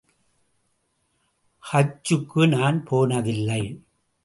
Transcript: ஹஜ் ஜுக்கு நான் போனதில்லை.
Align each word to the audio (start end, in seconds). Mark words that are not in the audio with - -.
ஹஜ் 1.73 2.01
ஜுக்கு 2.09 2.47
நான் 2.47 2.83
போனதில்லை. 2.91 3.79